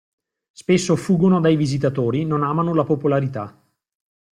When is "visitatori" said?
1.55-2.25